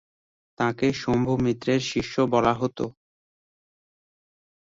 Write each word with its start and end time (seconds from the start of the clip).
তাকে 0.59 0.87
শম্ভু 0.93 1.33
মিত্রের 1.37 1.81
শিষ্য 1.91 2.15
বলা 2.33 2.53
হত। 2.53 2.79